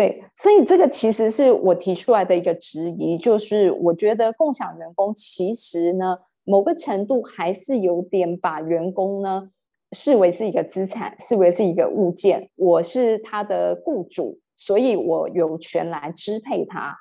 [0.00, 9.50] 对，所以这个其实是我提出来的一个质疑，就是我觉得共享员工其实呢，某个程度还是有点把员工呢
[9.92, 12.48] 视为是一个资产，视为是一个物件。
[12.56, 16.96] 我是他的雇主，所以我有权来支配他。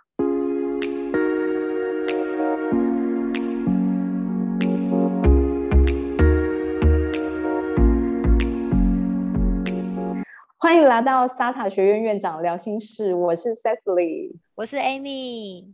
[10.62, 15.74] 欢迎来到沙塔学院院长聊心事，我是 Cecily，我是 Amy。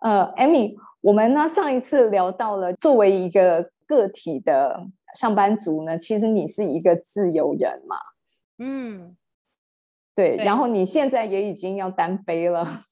[0.00, 7.96] 呃，Amy，我们呢上一次聊到了作为一个个体的上班族呢，其实你是一个自由人嘛，
[8.56, 9.14] 嗯，
[10.14, 12.84] 对，然后你现在也已经要单飞了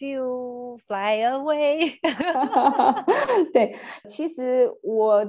[0.00, 1.94] ，Feel fly away，
[3.54, 3.76] 对，
[4.08, 5.24] 其实我。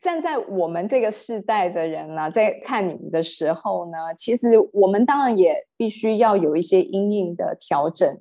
[0.00, 8.20] 站在我们这个世代的人呢，在看你们的时候呢，其实我们当然也必须要有一些阴影的调整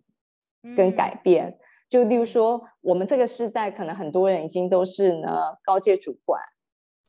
[0.76, 1.58] 跟改变。
[1.90, 5.30] 就例如说，我们这个世代可能很多人已经都是呢
[5.64, 6.42] 高阶主管，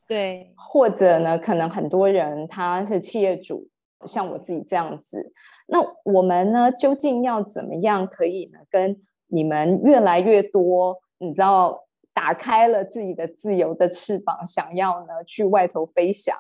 [0.07, 3.69] 对，或者呢可能很多人他是企业主，
[4.05, 5.33] 像我自己这样子。
[5.67, 11.01] 那我们呢，究竟要怎么样可以呢，跟你们越来越多？
[11.19, 11.86] 你知道？
[12.17, 16.35] 打开了自己的自由的翅膀，想要呢去外头飞翔。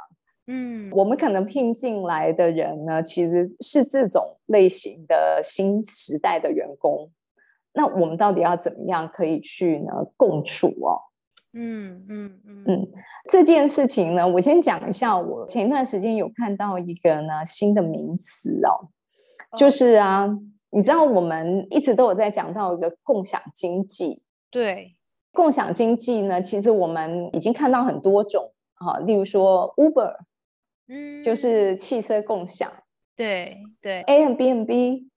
[0.47, 7.11] 嗯，我们可能聘进来的人呢，其实是这种类型的新时代的员工。
[7.75, 10.97] 那我们到底要怎么样可以去呢共处哦？
[11.53, 12.89] 嗯嗯嗯嗯，
[13.29, 15.19] 这件事情呢，我先讲一下。
[15.19, 18.89] 我前一段时间有看到一个呢新的名词哦，
[19.59, 20.27] 就是啊，
[20.71, 24.95] 你知道我们一直都有在讲到一个共享经济，对。
[25.37, 30.17] 共享经济呢，其实我们已经看到很多种啊，例如说 Uber，
[30.89, 32.73] 嗯，就是汽车共享，
[33.15, 35.11] 对对，A M B N B，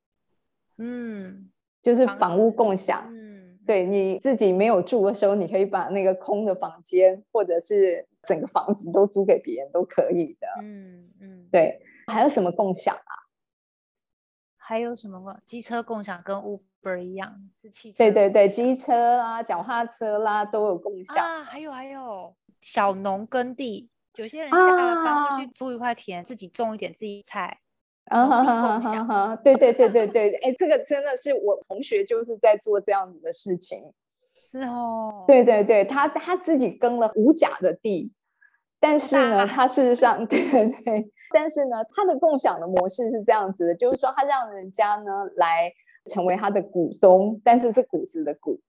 [0.78, 1.50] 嗯，
[1.82, 13.14] 就是房屋共享，嗯，对你自己没有住的时候，你可以把那个空的房间或者是整个房子都租给别人都可以的，嗯嗯，对，还有什么共享啊？
[14.58, 16.60] 还有什么机车共享跟 Uber？
[16.82, 17.98] 不一样，是汽车。
[17.98, 21.44] 对对对，机车啊、脚踏车啦都有共享啊。
[21.44, 27.60] 还有还有，小农耕地，有些人下了班会去租一块田，自己种一点自己菜。
[28.06, 29.36] 啊哈哈哈哈！
[29.44, 33.94] 对对对对对，哎，这个真的是我同学就是在做这样子的事情。
[34.50, 35.26] 是哦。
[35.28, 38.12] 对对对，他他自己耕了五甲的地，
[38.80, 45.72] 但是呢，他事实上 对对对，但是呢，他的共享的模式是这样子的，就是说他让人家呢来。
[46.10, 48.60] 成为他的股东，但是是股子的股，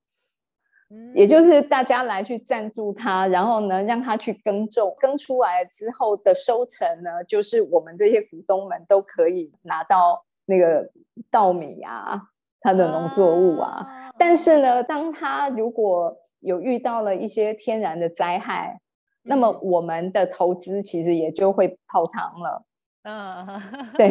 [1.14, 10.90] 也就是大家来去赞助他，然后呢，让他去耕种，耕出来之后的收成呢，就是我们这些股东们都可以拿到那个
[11.30, 12.20] 稻米啊，
[12.60, 14.12] 他的农作物啊。
[14.18, 18.80] 但是呢，当他如果有遇到了一些天然的灾害，
[19.22, 22.64] 那么我们的投资其实也就会泡汤了。
[23.10, 23.44] 嗯，
[23.98, 24.08] 对，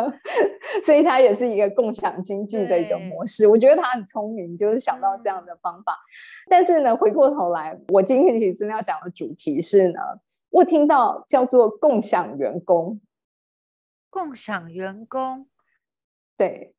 [0.82, 3.46] 所以它也是一个共享经济的一个模式。
[3.46, 5.98] 我觉得他很聪明，就是想到这样的方法。
[6.48, 10.00] 但是呢，回过头来，我今天其实真的要讲的主题是呢，
[10.48, 12.98] 我听到叫做共享员工，
[14.08, 15.46] 共享员工，
[16.38, 16.74] 对，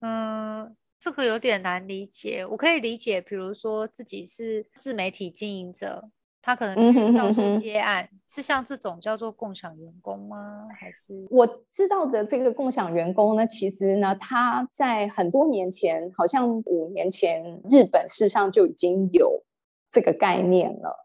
[0.00, 2.46] 嗯，这个有点难理解。
[2.46, 6.08] 我可以理解，比如说自己是自媒体经营者。
[6.46, 10.68] 他可能去到处接案，是像这种叫做共享员工吗？
[10.80, 13.44] 还是我知道的这个共享员工呢？
[13.48, 19.42] 其实呢，他在很多年前，好像五年前，日本事实上就已经有
[19.90, 21.04] 这个概念了。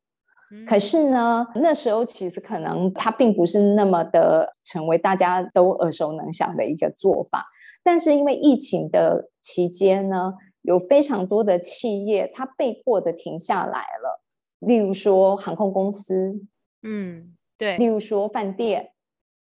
[0.68, 7.48] 可是呢，那时候其实可能它并不是那么的成为大家都耳熟能详的一个做法。
[7.82, 14.21] 但是因为疫情的期间呢，有非常多的企业它被迫的停下来了。
[14.62, 16.40] 例如说航空公司，
[16.82, 18.92] 嗯，对，例如说饭店，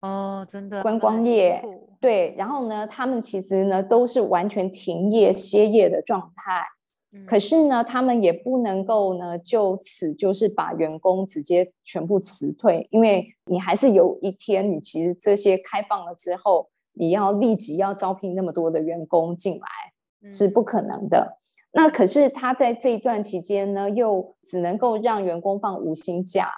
[0.02, 1.64] 哦，真的，观光业，
[2.00, 6.66] 对，然后呢，他们其实呢都是完全停业歇业的状态，
[7.28, 21.38] 可是呢，他们也不能够呢就此就是把员工直接全部辞退，因为你还是有一天，你其实这些开放了之后，你要立即要招聘那么多的员工进来是不可能的。
[21.72, 26.52] 那可是他在这一段期间呢，又只能够让员工放五薪假。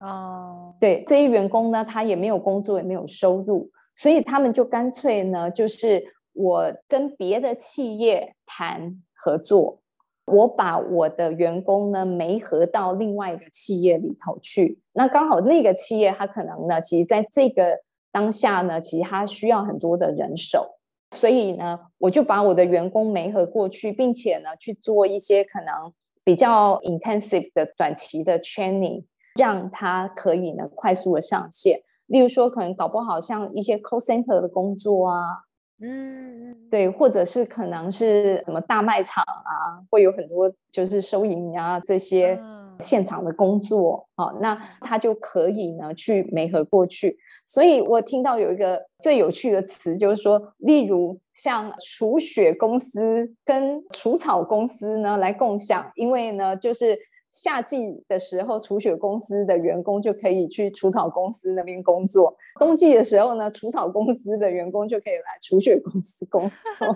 [0.00, 9.80] 哦，对，这些员工呢，他也没有工作，也没有收入，所以他们就干脆呢，就是我跟别的企业谈合作，
[10.26, 14.80] 我把我的员工呢，媒合到另外一个企业里头去。
[14.92, 17.78] 那刚好那个企业，他可能呢，其实在这个
[18.12, 20.77] 当下呢，其实他需要很多的人手，
[21.12, 29.04] 所以呢，我就把我的员工媒合过去，并且呢，去做一些可能比较 intensive 的短期的 training，
[29.36, 31.80] 让他可以呢快速的上线。
[32.06, 35.38] 例如说，可能搞不好像一些 call center 的工作啊，
[35.80, 42.40] 嗯，对，或者是可能是什么大卖场啊，会有很多就是收银啊这些
[42.80, 47.18] 现场的工作，好，那他就可以呢去媒合过去。
[47.46, 56.98] 所以我听到有一个最有趣的词，就是说，例如像除雪公司跟除草公司呢来共享，因为呢就是。
[57.30, 66.88] 夏季的时候，除雪公司的员工就可以去除草公司那边工作；冬季的时候呢，除草公司的员工就可以来除雪公司工作。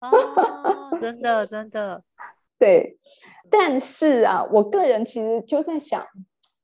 [0.00, 0.10] 哦，
[1.00, 2.02] 真的，真的，
[2.64, 2.96] 对。
[3.50, 6.04] 但是啊，我个人其实就在想，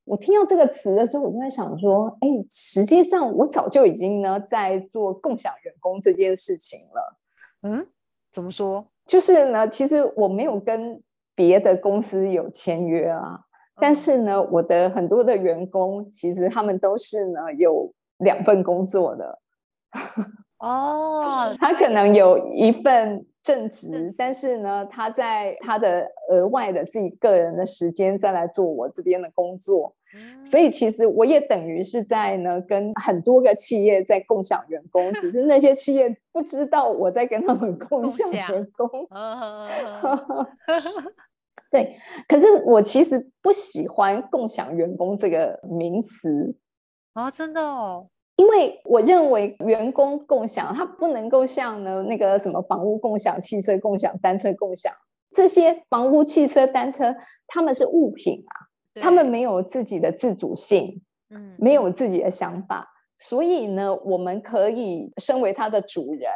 [0.05, 7.17] 我听到这个词的时候，我就在想说，哎，实际上我早就已经呢在做共享员工这件事情了。
[7.63, 7.87] 嗯，
[8.31, 8.87] 怎么说？
[9.05, 11.01] 就是呢，其实我没有跟。
[11.35, 13.39] 别的公司有签约啊，
[13.79, 19.39] 但是呢，我的很多的员工其实他们都是呢有两份工作的
[20.57, 21.23] 哦，
[21.57, 29.95] 他可能有一份正职，但是呢，他在他的额外的自己个人的时间再来做我这边的工作，
[30.43, 38.87] 所以其实我也等于是在呢跟很多个企业在共享员工，只是那些企业不知道我在跟他们共享员工。
[41.71, 41.97] 对，
[42.27, 46.55] 可是我其实不喜欢“共享员工”这个名词。
[47.13, 48.07] 啊，真的哦，
[48.39, 54.93] 因为我认为员工共享，它不能够像呢那个什么房屋共享、汽车共享、单车共享
[55.35, 57.13] 这些房屋、汽车、单车，
[57.47, 62.87] 他们是物品啊，他们没有自己的自主性，嗯，没有自己的想法，
[63.17, 66.31] 所以呢，我们可以身为它的主人，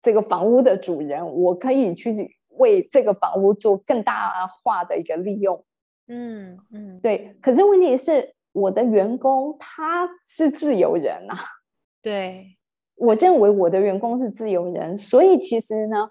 [0.00, 2.34] 这个房屋的主人，我可以去。
[2.56, 5.64] 为这个房屋做更大化的一个利用，
[6.06, 7.36] 嗯嗯，对。
[7.42, 11.36] 可是问题是，我的员工他是自由人啊。
[12.00, 12.56] 对，
[12.96, 16.08] 我认为我的员工是自由人，所以其实呢，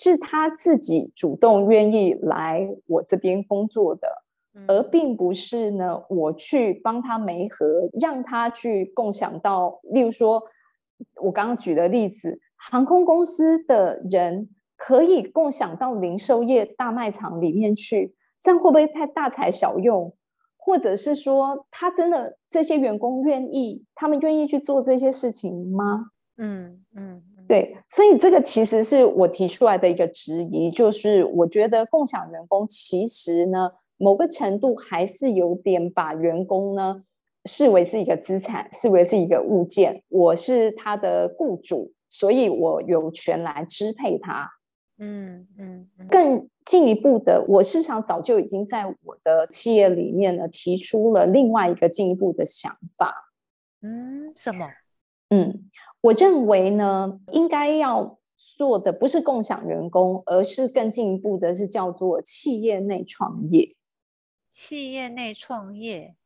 [0.00, 4.08] 是他自己主动愿意来我这边工作的，
[4.68, 10.42] 而并不是呢，我去帮他媒合，让他去共享到，例如说，
[11.22, 14.48] 我刚刚举的例子，航空公司的人。
[14.78, 20.14] 可以共享到零售业大卖场里面去，这样会不会太大材小用？
[20.66, 26.06] 或者是说，他真的这些员工愿意，他们愿意去做这些事情吗？
[26.38, 37.04] 嗯嗯，对，所以这个其实是我提出来的一个质疑，就是我觉得共享员工其实呢，某个程度还是有点把员工呢
[37.44, 44.50] 视为是一个资产，视为是一个物件，我是他的雇主，所以我有权来支配他。
[44.98, 53.30] 嗯嗯，更进一步的，我市场早就已经在我的企业里面呢提出了另外一个进一步的想法。
[53.82, 54.66] 嗯，什么？
[55.28, 55.70] 嗯，
[56.00, 58.18] 我认为呢，应该要
[58.56, 63.76] 做的不是共享员工，而是更进一步的是叫做企业内创业。
[64.50, 66.16] 企业内创业，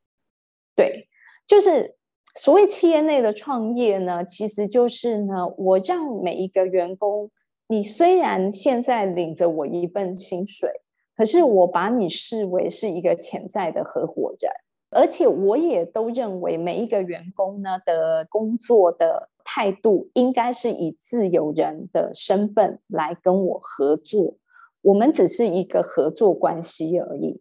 [0.76, 1.08] 对，
[1.44, 1.96] 就是
[2.37, 7.32] 所谓企业内的创业呢，其实就是呢，我让每一个员工。
[7.70, 10.69] 你虽然现在领着我一份薪水，
[11.17, 14.50] 可是我把你视为是一个潜在的合伙人，
[14.91, 24.34] 而且我也都认为每一个员工呢的工作的态度应该是以自由人的身份来跟我合作，
[24.82, 27.41] 我们只是一个合作关系而已。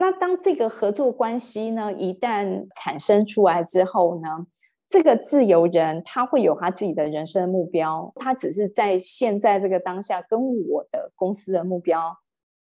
[0.00, 4.48] 那当这个合作关系呢一旦产生出来之后呢？
[4.88, 12.16] 这个自由人他会有他自己的人生目标，他只是在现在这个当下跟我的公司的目标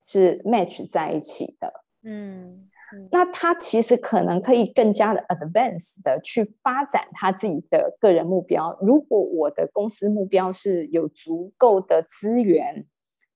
[0.01, 1.85] 是 match 在一起的。
[2.03, 2.71] 嗯，
[3.11, 8.79] 那他其实可能可以更加的 advance 的去发展他自己的个人目标。
[8.81, 12.87] 如果我的公司目标是有足够的资源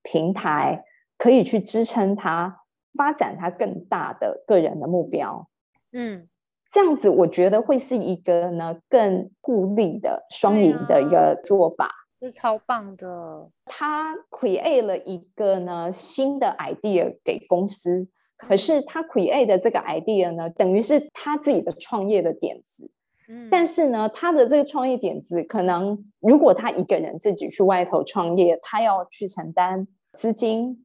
[0.03, 0.83] 平台，
[1.19, 2.63] 可以去支撑他
[2.97, 5.47] 发展他更大的个人的目标。
[5.93, 6.29] 嗯。
[6.73, 13.51] 这样子，我觉得会是一个呢更互利的双赢的一个做法，是超棒的。
[13.67, 22.91] 他 create 了一个呢新的 idea 给公司，可是他 create 的这个 idea 呢，等于是他自己的创业的点子。
[23.29, 30.83] 嗯，但是呢，他的这个创业点子，可能如果他一个人自己去外头创业，他要去承担资金，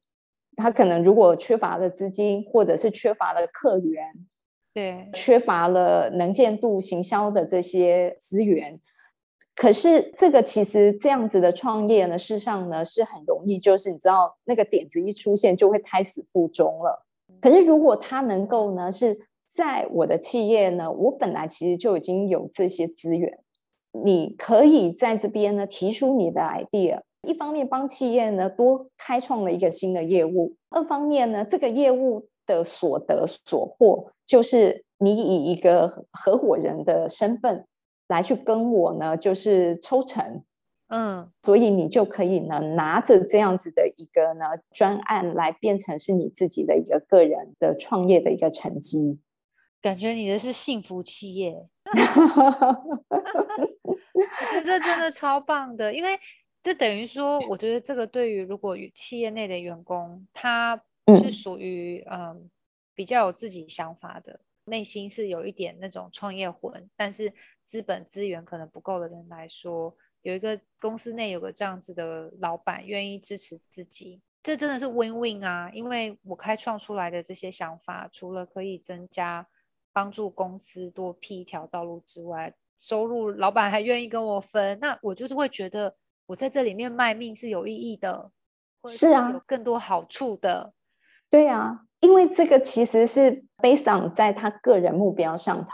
[0.57, 4.05] 他可能如果缺乏了资金，或者是缺乏了客源。
[4.77, 8.79] 对，缺乏了能见度、行销的这些资源。
[9.55, 17.07] 可是这个其实这样子的创业呢，事实上呢是很容易，就是你知道那个点子一出现就会胎死腹中了。
[17.41, 19.17] 可是如果他能够呢是
[19.47, 23.39] 在我的企业呢，我本来其实就已经有这些资源，
[24.03, 37.67] 你可以在这边呢提出你的 idea，一方面帮企业呢多开创了一个新的业务，二方面呢这个业务的所得所获就是你以一个合伙人的身份。
[38.09, 40.41] 来去跟我呢，就是抽成，
[40.87, 49.19] 嗯，所以你就可以呢拿着这样子的一个呢专案来变成是你自己的一个个人的创业的一个成绩，
[49.81, 51.67] 感觉你的是幸福企业，
[54.63, 56.17] 这真的超棒的，因为
[56.63, 60.81] 这等于说，我觉得这个对于如果企业内的员工，他
[61.21, 62.49] 是属于嗯
[62.93, 67.33] 比较有自己想法的，内心是有一点那种创业魂，但是。
[67.67, 75.69] 资本资源可能不够的人来说，有一个公司内有个这样子的老板愿意支持自己，这真的是 win win 啊！
[75.73, 79.45] 因为我开创出来的这些想法，除了可以增加
[79.91, 85.93] 帮助公司多辟一条道路之外，收入老板还愿意跟我分，那我就是会觉得
[86.25, 88.31] 我在这里面卖命是有意义的，
[88.85, 90.73] 是啊，有更多好处的。
[91.37, 95.71] 对啊，因为这个其实是 based on 在他个人目标上头。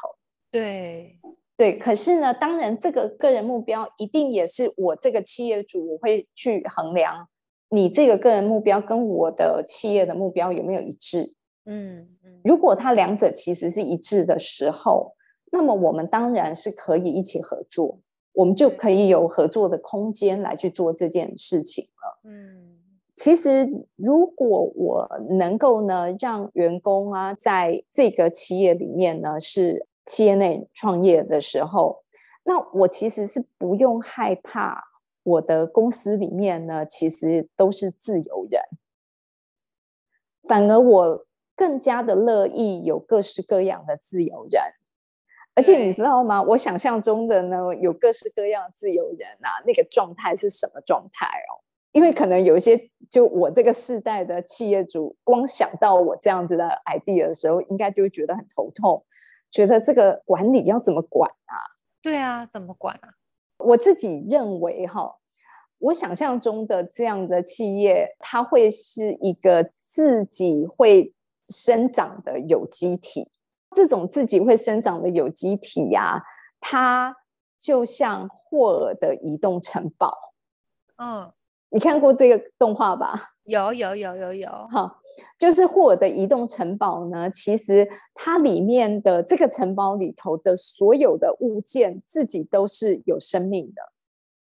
[0.51, 1.20] 对。
[1.55, 7.29] 对，可是呢，当然这个个人目标一定也是我这个企业主，我会去衡量
[7.70, 11.36] 你这个个人目标跟我的企业的目标有没有一致。
[11.65, 15.15] 嗯嗯，如果他两者其实是一致的时候，
[15.51, 18.00] 那么我们当然是可以一起合作，
[18.34, 22.20] 我们就可以有合作的空间来去做这件事情了。
[22.24, 22.62] 嗯，
[23.15, 23.65] 其实
[23.96, 29.88] 如果我能够呢，让员工啊，在这个企业里面呢是。
[30.05, 32.03] 企业内创业的时候，
[32.43, 34.84] 那我其实是不用害怕，
[35.24, 38.62] 我的公司里面呢，其实都是自由人，
[40.43, 44.62] 反而我更加的乐意有各式各样的自由人。
[45.55, 46.43] 而且你知道吗？
[46.43, 51.63] 我想象中的呢，有各式各样自由人啊，那个状态是什么状态哦？
[51.93, 52.75] 因为可能有一些，
[53.13, 59.05] 就我这个世代的企业主，光想到我这样子的 idea 的时候，应该就会觉得很头痛。
[59.51, 61.53] 觉得这个管理要怎么管啊？
[62.01, 63.13] 对啊，怎么管啊？
[63.60, 65.15] 我自己认为哈，
[65.77, 71.13] 我想象中的这样的企业，它会是一个自己会
[71.46, 73.29] 生长的有机体。
[73.75, 76.20] 这种自己会生长的有机体呀，
[76.60, 77.15] 它
[77.60, 80.34] 就像霍尔的移动城堡。
[80.98, 81.32] 嗯。
[81.74, 83.15] 你看过这个动画吧？
[83.46, 84.96] 有有有有有，哈，
[85.39, 87.27] 就是霍尔的移动城堡呢。
[87.32, 93.82] 其实它里面的这个城堡里头的所有的物件，自己都是有生命的。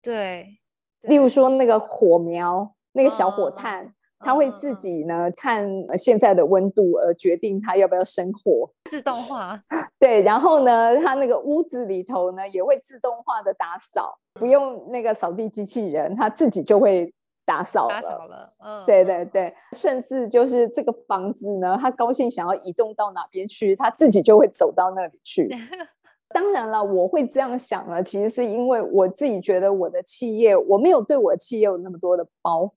[0.01, 0.57] 对，
[1.01, 9.61] 例如说那个火苗，那个小火炭，它会自己呢看现在的温度而决定它要不要生火，自动化。
[9.99, 17.13] 对，然后呢，它那个屋子里头呢也会自动化的打扫，不用那个扫地机器人，它自己就会。
[17.47, 25.49] 打扫了，嗯，对对对，甚至就是这个房子呢，他高兴想要移动到哪边去，他自己就会走到那里去。
[26.35, 32.71] 当然了，我会这样想呢，其实是因为我自己觉得我的企业，我没有对我的企业有那么多的包袱。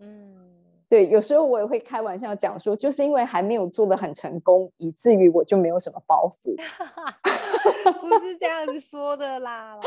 [0.00, 0.52] 嗯，
[0.86, 6.54] 对，有时候我也会开玩笑讲说，就是因为还没有做的很成功，以至于我就没有什么包袱。
[7.98, 9.80] 不是这样子说的啦，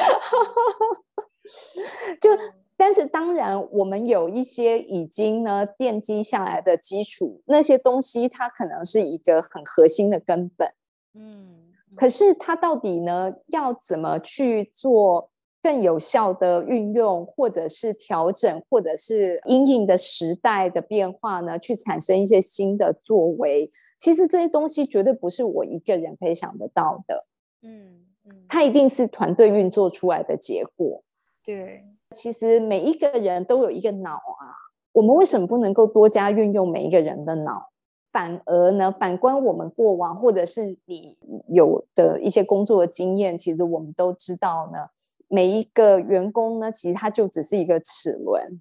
[2.19, 2.31] 就。
[2.79, 10.65] 但是当然，我们有一些已经呢奠基下来的基础，那些东西它可能是一个很核心的根本。
[11.13, 15.29] 嗯，可是它到底呢要怎么去做
[15.62, 23.69] 更有效的运用，或者是调整，或者是因应的时代的变化呢，去产生一些新的作为？
[24.00, 27.25] 其实这些东西绝对不是我一个人可以想得到的。
[27.62, 31.03] 嗯嗯，它一定是团队运作出来的结果。
[31.43, 31.83] 对。
[32.15, 34.49] 其实每一个人都有一个脑啊，
[34.93, 37.69] 我们为什么不能够多加运用每一个人的脑？
[38.11, 41.15] 反而呢，反观我们过往或者是你
[41.47, 44.87] 有的一些工作的经验，其实我们都知道呢，
[45.27, 48.59] 每一个员工呢，其实他就只是一个齿轮，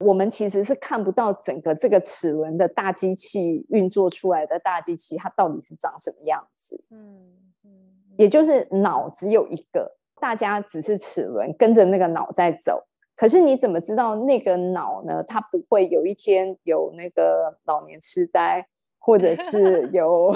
[0.00, 6.82] 我们其实是看不到整个这个齿轮的大机器运作出来的大机器，它到底是长什么样子？
[6.90, 7.28] 嗯
[7.62, 7.70] 嗯，
[8.16, 9.97] 也就是脑只有一个。
[10.20, 12.82] 大家只是齿轮跟着那个脑在走，
[13.16, 15.22] 可是你怎么知道那个脑呢？
[15.22, 18.66] 它不会有一天有那个老年痴呆，
[18.98, 20.34] 或者是 有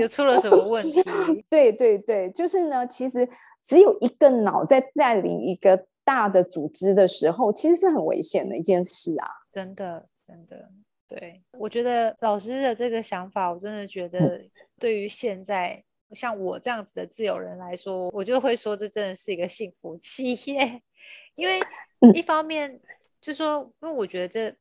[0.00, 1.02] 有出了什么问题？
[1.50, 3.28] 对对对，就是呢，其实
[3.64, 9.28] 只有一个脑在带领一个大的组织的时候，其实是很危险的一件事啊！
[9.50, 10.68] 真的，真的，
[11.08, 14.40] 对我觉得老师的这个想法，我真的觉得
[14.78, 15.82] 对于现在
[16.14, 20.82] 像我这样子的自由人来说，我就会说这真的是一个幸福企业，
[21.34, 21.60] 因为
[22.14, 22.80] 一方面
[23.20, 24.56] 就说，因为我觉得这。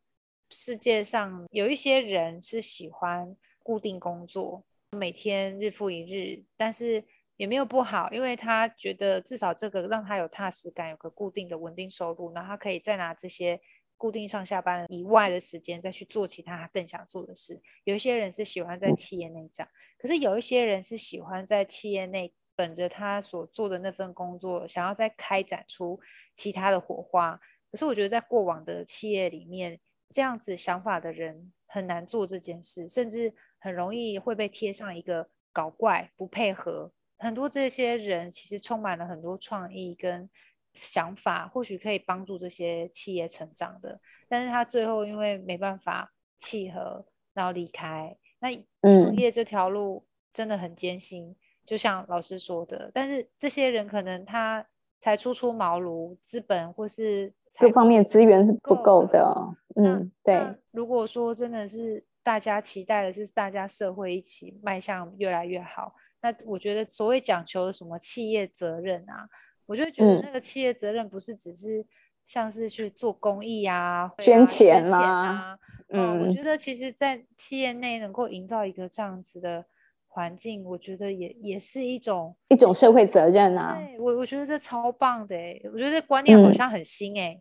[0.56, 7.04] 世界上有一些人是喜欢固定工作，每天日复一日，但是
[7.38, 13.60] 也没有不好，因为他觉得至少这个让他有踏实感，有个固定的稳定收入，然后他可以再拿这些
[13.98, 17.62] 固定上下班以外的时间再去做其他他更想做的事。
[17.84, 26.00] 有一些人是喜欢在企业内这样，可是有一些人是喜欢在企业内本着他所做的那份工作，想要再开展出
[26.36, 27.40] 其他的火花。
[27.72, 29.80] 可是我觉得在过往的企业里面。
[30.10, 36.92] 这样子想法的人很难做这件事，甚至很容易会被贴上一个搞怪、不配合。
[37.18, 40.30] 很多这些人其实充满了很多创意跟
[40.74, 44.00] 想法，或许可以帮助这些企业成长的。
[44.27, 48.15] 但是他最后因为没办法契合，然后离开。
[48.39, 48.50] 那
[48.82, 52.92] 创业这条路真的很艰辛，就像老师说的。
[52.94, 54.65] 但是这些人可能他
[55.00, 57.34] 才初出茅庐，资本或是。
[57.60, 59.32] 各方面资源是不够的，
[59.75, 60.44] 嗯，对。
[60.72, 69.30] 如果说真的是大家期待的是大家社会一起迈向越来越好，那我觉得所谓讲求什么企业责任啊，
[69.65, 71.86] 我就觉得那个企业责任不是只是
[72.25, 75.58] 像是去做公益啊、捐钱啊，
[75.89, 79.65] 嗯，我觉得其实，在企业内能够营造一个这样子的
[80.08, 83.77] 环境，我觉得也也是一种一种社会责任啊。
[83.77, 87.39] 对，我我觉得这超棒的哎，我觉得这观念好像很新哎。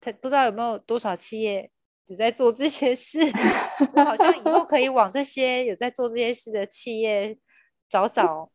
[0.00, 1.70] 他不知道有没有多少企业
[2.06, 3.18] 有在做这些事，
[3.94, 7.36] 我好像以后可以往这些有在做这些事的企业
[7.88, 8.50] 找找。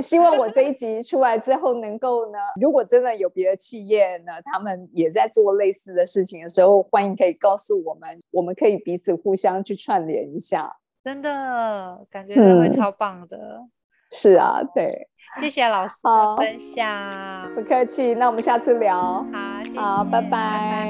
[0.00, 10.76] 希望我这一集出来之后，能够呢， 如果真的有别的企业呢，他们也在做类似的事情的时候，欢迎可以告诉我们，我们可以彼此互相去串联一下。
[11.04, 13.60] 真的感觉会超棒的。
[14.10, 15.08] 是啊，对。
[15.40, 18.14] 谢谢老师的分享，不客气。
[18.14, 19.26] 那我们下次聊。
[19.74, 20.88] 好，好，拜拜。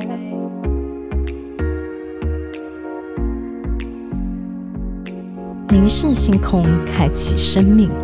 [5.70, 8.03] 凝视星空，开启生命。